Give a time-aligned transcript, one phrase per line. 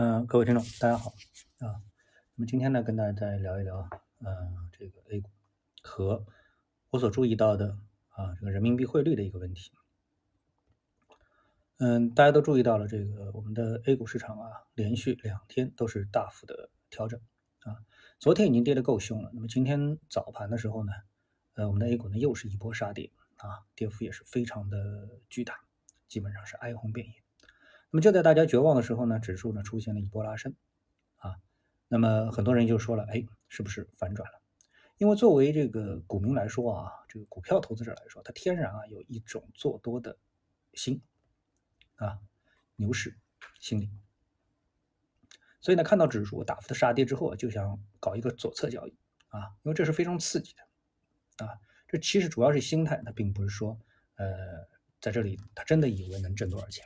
[0.00, 1.10] 嗯，各位听众，大家好
[1.58, 1.82] 啊。
[2.36, 3.80] 那么今天呢，跟大家再聊一聊，
[4.20, 5.28] 嗯，这个 A 股
[5.82, 6.24] 和
[6.90, 7.76] 我所注意到的
[8.10, 9.72] 啊，这个人民币汇率的一个问题。
[11.78, 17.20] 嗯，大家都注意到了，这个我们的 A 股市场啊，连续两天都是大幅的调整
[17.64, 17.82] 啊。
[18.20, 20.92] 昨天已经跌得够凶了，那么今天早盘的时候呢，
[21.54, 25.58] 呃，我们的 A 股呢又是一波杀跌啊，跌幅也是非常的巨大，
[26.06, 27.17] 基本上是哀鸿遍野。
[27.90, 30.54] 那么就在大家绝望的时候呢，指数呢出现了一波拉升，
[31.16, 31.36] 啊，
[31.88, 34.40] 那么很多人就说了，哎，是不是反转了？
[34.98, 40.18] 因为作为这个股民来说啊，这个股票投资者来说，他天然啊有一种做多的
[40.74, 41.00] 心，
[41.94, 42.18] 啊，
[42.76, 43.16] 牛市
[43.58, 43.90] 心理，
[45.60, 48.94] 所以呢，看到指数大幅的杀跌之后啊，就想搞一个左侧交易，
[49.28, 53.78] 啊，因为这是非常刺激的，啊，这其实主要是心态，它并不是说，
[54.16, 54.26] 呃，
[55.00, 56.84] 在这里他真的以为能挣多少钱。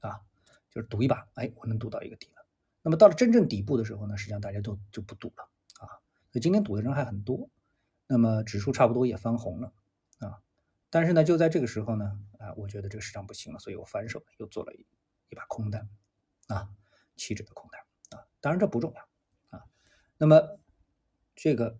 [0.00, 0.20] 啊，
[0.70, 2.46] 就是赌一把，哎，我能赌到一个底了。
[2.82, 5.42] 那么到了真正底部的时候呢，实际上大家都就不赌了
[5.80, 5.88] 啊。
[6.30, 7.50] 所以今天赌的人还很多，
[8.06, 9.72] 那么指数差不多也翻红了
[10.20, 10.40] 啊。
[10.88, 14.86] 但是呢，就在这个时候呢，啊，我觉得这个市场不行了，所以我反手又做了一
[15.28, 15.88] 一把空单
[16.46, 16.70] 啊，
[17.16, 17.80] 期指的空单
[18.18, 18.24] 啊。
[18.40, 19.64] 当然这不重要啊。
[20.16, 20.58] 那么
[21.34, 21.78] 这个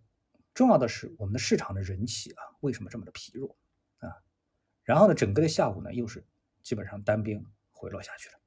[0.53, 3.57] 重要的是我们的市场的人气啊，为什么这么的疲弱
[4.01, 4.13] 啊？
[4.83, 6.27] 然后呢，整个的下午呢，又是
[6.63, 7.43] 基本上单边。
[7.79, 8.41] 回落下去了，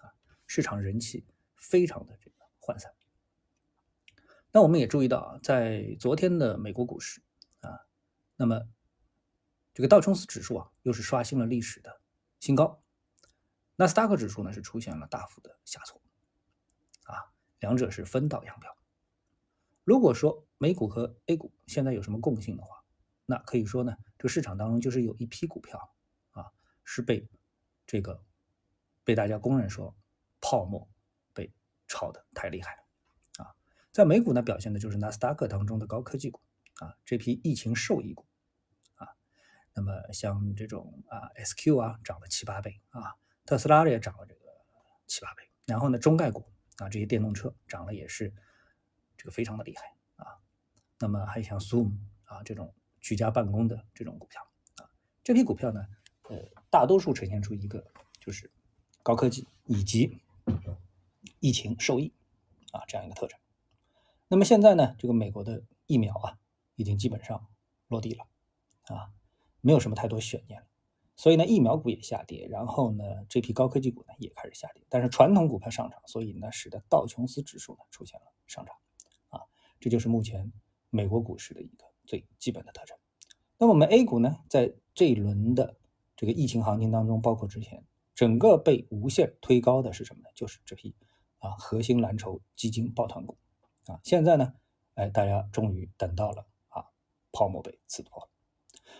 [0.00, 0.08] 啊，
[0.46, 2.90] 市场人气非常的这个涣散。
[4.50, 7.20] 那我们也注意到啊，在昨天的美国股市
[7.60, 7.84] 啊，
[8.34, 8.66] 那么
[9.74, 12.00] 这个道琼斯指数啊，又是刷新了历史的
[12.40, 12.82] 新高，
[13.76, 16.00] 纳斯达克指数呢是出现了大幅的下挫，
[17.04, 18.74] 啊，两者是分道扬镳。
[19.84, 22.82] 如果说美股和 A 股现在有什么共性的话，
[23.26, 25.94] 那可以说呢，这个市场当中就是有一批股票
[26.30, 26.46] 啊，
[26.84, 27.28] 是被
[27.86, 28.24] 这个。
[29.08, 29.96] 被大家公认说，
[30.38, 30.86] 泡沫
[31.32, 31.50] 被
[31.86, 33.56] 炒的太厉害了啊！
[33.90, 36.42] 在美股呢，表现的就是纳斯达克当中的高科技股
[36.74, 38.26] 啊，这批疫情受益股
[38.96, 39.08] 啊。
[39.72, 43.14] 那么像这种啊，SQ 啊，涨了七八倍啊，
[43.46, 44.42] 特斯拉也涨了这个
[45.06, 45.42] 七八倍。
[45.64, 46.44] 然后呢，中概股
[46.76, 48.30] 啊，这些电动车涨了也是
[49.16, 50.36] 这个非常的厉害啊。
[50.98, 54.46] 那么还有像 Zoom 啊这种居家办公的这种股票
[54.76, 54.84] 啊，
[55.24, 55.80] 这批股票呢，
[56.24, 56.36] 呃，
[56.68, 57.82] 大多数呈现出一个
[58.20, 58.52] 就是。
[59.08, 60.18] 高科技以及
[61.40, 62.12] 疫情受益
[62.72, 63.38] 啊，这样一个特征。
[64.28, 66.38] 那么现在呢，这个美国的疫苗啊，
[66.74, 67.46] 已经基本上
[67.86, 68.26] 落地了
[68.82, 69.10] 啊，
[69.62, 70.66] 没有什么太多悬念了。
[71.16, 74.84] 所以呢，疫苗股也下跌，然后呢，这批高科技股呢也开始下跌。
[74.90, 78.76] 但是传统股票上涨，所以呢，使得道琼斯指数呢出现了上涨
[79.30, 79.40] 啊，
[79.80, 80.52] 这就是目前
[80.90, 82.94] 美国股市的一个最基本的特征。
[83.56, 85.78] 那么我们 A 股呢，在这一轮的
[86.14, 87.82] 这个疫情行情当中，包括之前。
[88.18, 90.28] 整个被无限推高的是什么呢？
[90.34, 90.92] 就是这批
[91.38, 93.38] 啊核心蓝筹基金抱团股
[93.86, 94.00] 啊。
[94.02, 94.54] 现在呢，
[94.94, 96.86] 哎，大家终于等到了啊
[97.30, 98.28] 泡沫被刺破。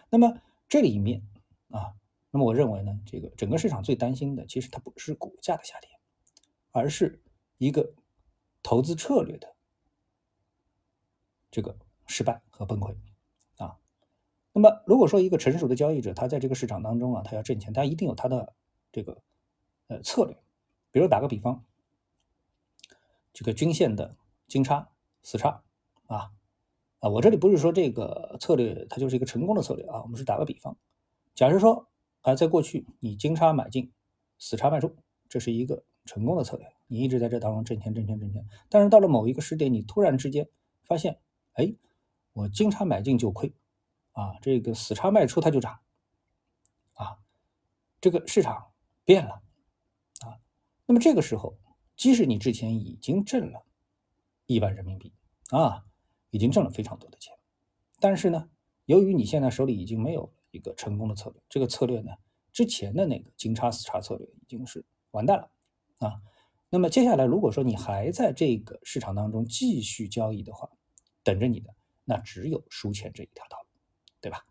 [0.08, 1.26] 那么这里面
[1.70, 1.96] 啊，
[2.30, 5.90] 那么我认为呢，这个整个市场最担心的，其实它不是股价的下跌，
[6.70, 7.20] 而是
[7.56, 7.94] 一个
[8.62, 9.56] 投资策略的
[11.50, 11.76] 这个
[12.06, 12.94] 失败和崩溃
[13.56, 13.80] 啊。
[14.52, 18.54] 那么如果说一个成熟的交易者，他在这个市场当中啊，他要挣钱，他一定有他的。
[18.90, 19.22] 这个
[19.88, 20.36] 呃策略，
[20.90, 21.62] 比如打个比方，
[23.32, 24.16] 这个均线的
[24.46, 24.88] 金叉
[25.22, 25.62] 死叉
[26.06, 26.32] 啊
[27.00, 30.76] 啊，我这里不是说这个策略它就是一个成功的策略啊，我们是打个比方，
[31.34, 31.86] 假如说
[32.22, 33.92] 啊，在过去你金叉买进，
[34.38, 34.96] 死叉卖出，
[35.28, 40.48] 这是一个成功的策略，你一直在这当中挣钱挣钱挣钱，但是到了某一个时点，你突然之间
[40.84, 41.20] 发现，
[41.52, 41.74] 哎，
[42.32, 43.52] 我金叉买进就亏
[44.12, 45.78] 啊，这个死叉卖出它就涨
[46.94, 47.18] 啊，
[48.00, 48.67] 这个市场。
[49.08, 49.40] 变了，
[50.20, 50.36] 啊，
[50.84, 51.56] 那么这个时候，
[51.96, 53.64] 即使你之前已经挣了
[54.44, 55.14] 一万人民币
[55.48, 55.86] 啊，
[56.28, 57.34] 已经挣了非常多的钱，
[58.00, 58.50] 但是呢，
[58.84, 62.12] 由于你现在手里已经没有一个成功的策略，这个策略呢，
[62.52, 65.50] 之前的那个金叉死叉策略已经是完蛋了
[66.06, 66.20] 啊。
[66.68, 70.68] 那么接下来，如果说你还在这个市场当中继续交易的话，
[71.22, 71.74] 等着你的
[72.04, 73.68] 那只有输钱这一条道路，
[74.20, 74.44] 对吧？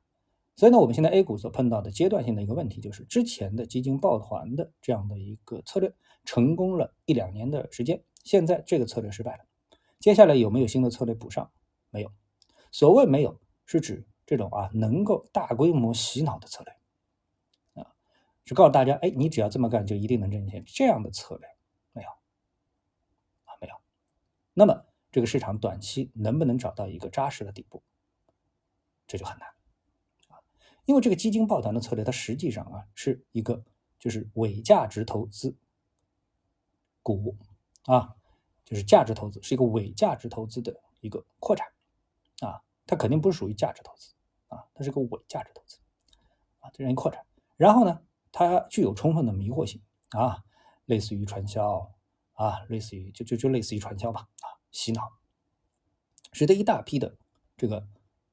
[0.57, 5.93] 所以呢，我们现在 A 股所碰到的阶段性的一个问题，就是之前的基金抱团的这样的一个策略
[6.25, 9.45] 成功了一两年的时间，现在这个策略失败了。
[9.99, 11.51] 接下来有没有新的策略补上？
[11.91, 12.11] 没有。
[12.71, 17.93] 所谓没有，是指这种啊能够大规模洗脑的策略啊，
[18.43, 20.63] 是告诉大家，哎，你只要这么干就一定能挣钱。
[20.65, 21.47] 这样的策略
[21.93, 22.09] 没有
[23.45, 23.75] 啊，没有。
[24.55, 27.83] 那么这个市场短期能不能找到一个扎实的底部，
[29.05, 29.47] 这就很难。
[30.87, 33.61] 因为这个基金抱团的策略，它实际上啊是一个
[33.99, 35.53] 就是伪价值投资
[37.03, 37.35] 股
[37.83, 38.15] 啊，
[38.63, 41.67] 就是价值投资，是一个伪价值投资的一个扩展
[42.39, 44.13] 啊，它肯定不是属于价值投资
[44.47, 45.77] 啊，它是个伪价值投资
[46.61, 47.21] 啊，这样一扩展，
[47.57, 48.01] 然后呢，
[48.31, 49.81] 它具有充分的迷惑性
[50.11, 50.41] 啊，
[50.85, 51.93] 类似于传销
[52.31, 55.11] 啊，类似于就就就类似于传销吧啊，洗脑，
[56.31, 57.17] 使得一大批的
[57.57, 57.85] 这个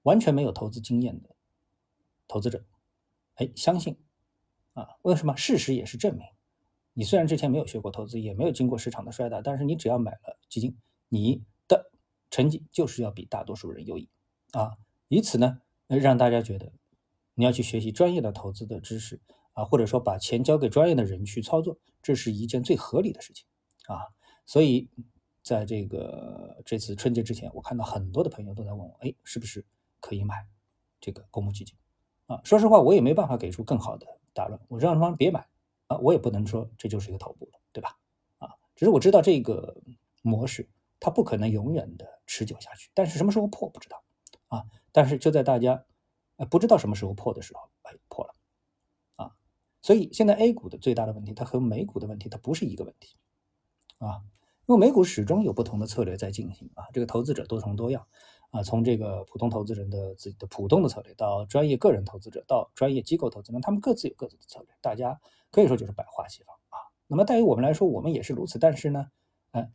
[0.03, 1.34] 完全没有投资经验的
[2.29, 2.65] 投资者，
[3.35, 3.99] 哎，相信
[4.73, 5.37] 啊，为什么？
[5.37, 6.27] 事实也是证明。
[6.93, 10.77] 你虽然之前没有学过投资，也没有经过市场的摔打，但是你只要买了基金，
[11.09, 11.91] 你的
[12.31, 14.09] 成绩就是要比大多数人优异
[14.53, 14.77] 啊！
[15.09, 16.73] 以此呢，让大家觉得
[17.35, 19.21] 你要去学习专业的投资的知识
[19.55, 23.45] 啊，或者说把钱交给专业的人去操作，这是一件最合理的事情
[23.87, 24.15] 啊！
[24.47, 24.89] 所以，
[25.43, 29.67] 在这个这次春节之前，我看到很多的朋友都在问我，哎，是不是
[29.99, 30.47] 可以买
[31.01, 31.75] 这个公募基金
[32.43, 35.47] 说实话，我也没办法给出更好的答案，我让他们别买。
[35.87, 37.99] 啊，我也不能说这就是一个头部，对吧？
[38.39, 39.77] 啊，只是我知道这个
[40.23, 40.67] 模式
[40.99, 44.03] 它不可能永远的持久下去，但是什么时候破不知道
[44.49, 44.65] 啊。
[44.93, 45.85] 但是就在大家
[46.49, 48.35] 不知道什么时候破的时候，哎，破了
[49.17, 49.37] 啊。
[49.83, 53.19] 所以现在 A 股的最大的问题，它和美股的问题它不是一个问题
[53.99, 54.23] 啊，
[54.65, 56.87] 因为美股始终有不同的策略在进行啊。
[56.95, 58.07] 这个投资者多重多样
[58.55, 65.21] 啊，从这个普通投资人的自己的普通的策略，到专业个人投资者，到专业机构投资人，他们各自有各自的策略，大家。
[65.51, 66.91] 可以说就是百花齐放啊。
[67.07, 68.59] 那么，对于我们来说，我们也是如此。
[68.59, 69.07] 但是呢，
[69.53, 69.71] 哎，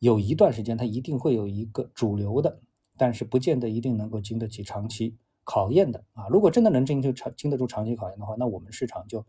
[0.00, 2.60] 有一段时间它一定会有一个主流的，
[2.96, 6.26] 但是不见得一定能够经得起长期考验的啊。
[6.26, 9.24] 如果真的能经就长经得住长期考验的话，那我们市场就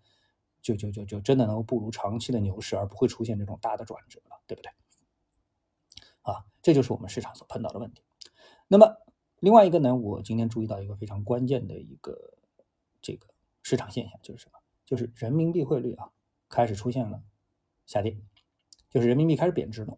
[0.63, 4.71] 就就就就真的能够步入长期的牛市，而不会出现这种大的转折了，对不对？
[6.23, 8.01] 啊，这就是我们市场所碰到的问题。
[8.67, 8.97] 那么
[9.39, 12.33] 另外一个呢，我今天注意到一个非常关键的一个
[13.01, 13.27] 这个
[13.63, 14.59] 市场现象，就是什么？
[14.85, 16.09] 就是人民币汇率啊，
[16.49, 17.21] 开始出现了
[17.85, 18.17] 下跌，
[18.89, 19.97] 就是人民币开始贬值了。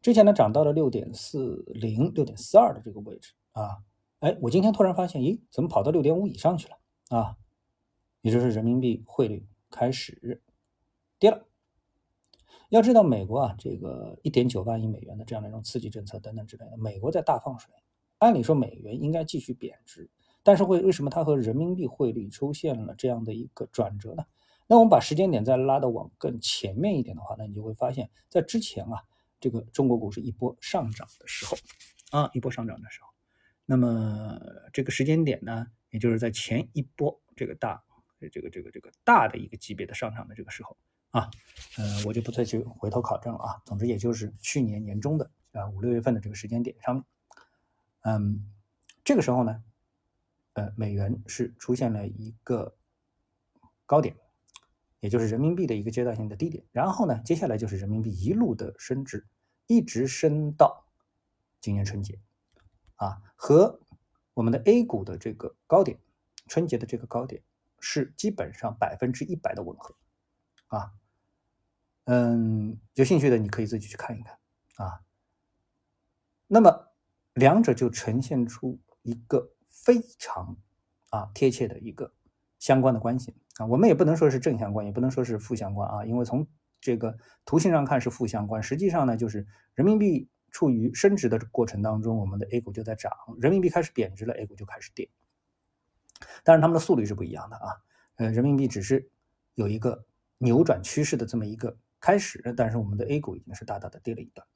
[0.00, 3.82] 之前呢涨到了六点四零、六点四二的这个位置啊，
[4.20, 6.78] 哎，我今天突然发现，咦，怎么跑到六点五以上去了
[7.08, 7.36] 啊？
[8.20, 10.42] 也就是人民币汇率开始
[11.18, 11.46] 跌了。
[12.70, 17.72] 要知道，美国啊，这个一点九万亿美元的这样的一种刺激政策等等之类的，美国在大放水，
[18.18, 20.08] 按理说美元应该继续贬值。
[20.44, 24.24] 但是会为什么它和人民币汇率出现了这样的一个转折呢？
[24.66, 29.02] 那我们把时间点再拉的往更前面一点的话，那你就会发现，在之前啊，
[29.40, 31.56] 这个中国股市一波上涨的时候，
[32.10, 33.08] 啊，一波上涨的时候，
[33.66, 34.38] 那么
[34.72, 37.82] 这个时间点呢，也就是在前一波这个大，
[38.32, 40.76] 这个这个这个大的一个级别的上涨的这个时候
[41.10, 41.30] 啊，
[41.76, 43.62] 呃，我就不再去回头考证了啊。
[43.66, 47.04] 总之，也就是去年年中的啊五六月份的这个时间点上面，
[48.02, 48.44] 嗯，
[49.04, 49.62] 这个时候呢。
[50.54, 52.74] 呃，美元是出现了一个
[53.86, 54.16] 高点，
[54.98, 56.64] 也就是人民币的一个阶段性的低点。
[56.72, 59.24] 然后呢，接下来就是人民币一路的升值，
[59.68, 60.84] 一直升到
[61.60, 62.18] 今年春节，
[62.96, 63.78] 啊，和
[64.34, 65.96] 我们的 A 股的这个高点，
[66.48, 67.40] 春节的这个高点
[67.78, 69.94] 是基本上百分之一百的吻合，
[70.66, 70.92] 啊，
[72.06, 74.36] 嗯，有兴趣的你可以自己去看一看，
[74.74, 75.02] 啊，
[76.48, 76.87] 那么
[77.38, 79.52] 两者就呈现出一个。
[79.70, 80.58] 非常
[81.08, 82.12] 啊贴切的一个
[82.58, 86.46] 相关的关系啊，我们也不能说是正相关，也不能说是负相关啊，因为从
[86.78, 95.08] 这个图形上看是负相关，实际上呢，就是人民币处于升值的过程当中，我们的 A 股就在涨；人民币开始贬值了，A 股就开始跌。
[96.44, 97.68] 但是它们的速率是不一样的啊，
[98.16, 99.08] 呃，人民币只是
[99.54, 100.04] 有一个
[100.36, 104.46] 扭转趋势的这么一个开始，但是我们的 A 股已经是大大的跌了一段。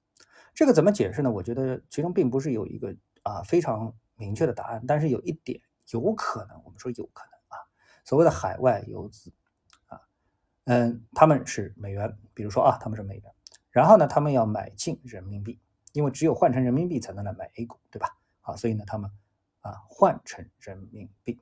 [0.54, 1.30] 这个怎么解释呢？
[1.30, 3.94] 我觉得其中并不是有一个啊非常。
[4.14, 7.58] 明确的答案，但是有一点有可能，我们说有可能啊，
[8.04, 9.32] 所谓的海外游资
[9.86, 10.00] 啊，
[10.64, 13.24] 嗯，他们是美元，比如说啊，他们是美元，
[13.70, 15.58] 然后呢，他们要买进人民币，
[15.92, 18.16] 因为只有换成人民币才能来买 A 股，对吧？
[18.42, 19.10] 啊，所以呢，他们
[19.62, 21.40] 啊换成人民币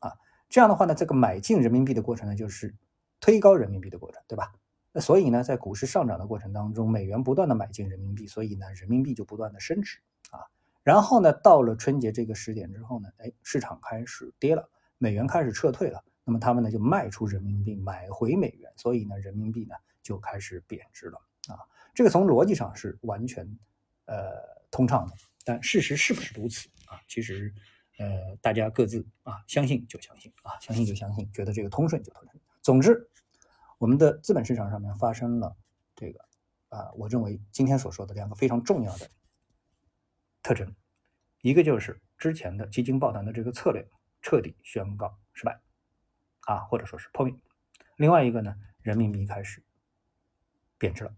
[0.00, 0.10] 啊，
[0.48, 2.74] 这样的话呢，这个买进人民币的过程呢，就是
[3.20, 4.52] 推高人民币的过程，对吧？
[5.00, 9.98] 所以呢，在股市上涨的过程当中，美元不断的买进人民币，所以呢，人民币就不断的升值
[10.30, 10.40] 啊。
[10.82, 21.58] 然后呢，到了春节这个时点之后呢，哎，市场开始跌了，美元开始撤退了，那么他们呢就卖出人民币，买回美元，所以呢，人民币呢就开始贬值了啊。
[21.94, 23.44] 这个从逻辑上是完全
[24.06, 24.30] 呃
[24.70, 25.12] 通畅的，
[25.44, 27.00] 但事实是不是如此啊？
[27.08, 27.52] 其实
[27.98, 32.40] 呃，大家各自啊相信就相信啊，相信就相信，觉得这个通顺就通顺。
[32.62, 33.08] 总之，
[33.78, 35.56] 我们的资本市场上面发生了
[35.94, 36.20] 这个
[36.68, 39.08] 啊，我认为今天所说的两个非常重要的。
[40.42, 40.74] 特征，
[41.42, 43.86] 一个就是之前的基金抱团的这个策略
[44.20, 45.60] 彻底宣告失败，
[46.40, 47.34] 啊，或者说是破灭。
[47.96, 49.62] 另外一个呢，人民币开始
[50.76, 51.14] 贬值了。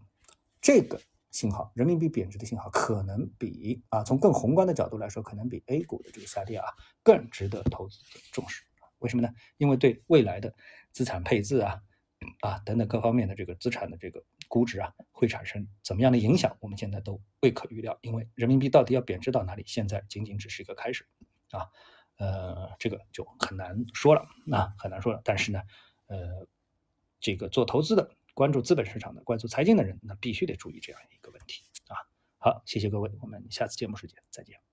[0.59, 0.99] 这个
[1.31, 6.67] 信号，人民币贬值的信号，可能比啊，从更宏观的角度来说，可能比 A 股的这个下跌啊
[7.01, 8.63] 更值得投资者重视。
[8.99, 9.33] 为什么呢？
[9.57, 10.53] 因为对未来的
[10.91, 11.81] 资产配置啊
[12.41, 17.97] 啊等等各方面的这个资产的这个估值啊，会产生怎么样的影响，我们现在都未可预料。
[18.01, 21.05] 因为人民币到底要贬值到哪里，现在仅仅只是一个开始
[21.51, 21.69] 啊，
[22.17, 25.21] 呃，这个就很难说了，那很难说了。
[25.23, 25.61] 但是呢，
[26.07, 26.47] 呃，
[27.19, 28.15] 这个做投资的。
[28.33, 31.99] 关注资本市场的、关注财经的人，那必须得注意这样一个问题啊！
[32.37, 34.70] 好，谢谢各位，我们下次节目时间再见。